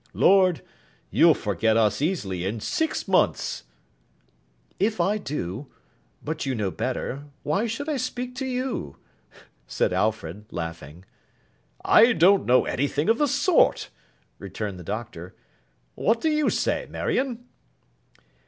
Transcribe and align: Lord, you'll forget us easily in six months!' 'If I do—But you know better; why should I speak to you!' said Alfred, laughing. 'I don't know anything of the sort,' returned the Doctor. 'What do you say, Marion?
Lord, 0.15 0.63
you'll 1.11 1.35
forget 1.35 1.77
us 1.77 2.01
easily 2.01 2.43
in 2.43 2.59
six 2.59 3.07
months!' 3.07 3.65
'If 4.79 4.99
I 4.99 5.19
do—But 5.19 6.43
you 6.43 6.55
know 6.55 6.71
better; 6.71 7.25
why 7.43 7.67
should 7.67 7.87
I 7.87 7.97
speak 7.97 8.33
to 8.37 8.47
you!' 8.47 8.97
said 9.67 9.93
Alfred, 9.93 10.45
laughing. 10.49 11.05
'I 11.85 12.13
don't 12.13 12.47
know 12.47 12.65
anything 12.65 13.09
of 13.09 13.19
the 13.19 13.27
sort,' 13.27 13.91
returned 14.39 14.79
the 14.79 14.83
Doctor. 14.83 15.35
'What 15.93 16.19
do 16.19 16.31
you 16.31 16.49
say, 16.49 16.87
Marion? 16.89 17.45